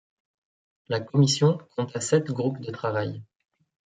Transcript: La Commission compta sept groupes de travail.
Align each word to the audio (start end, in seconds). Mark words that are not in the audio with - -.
La 0.87 0.99
Commission 0.99 1.59
compta 1.75 2.01
sept 2.01 2.31
groupes 2.31 2.59
de 2.59 2.71
travail. 2.71 3.21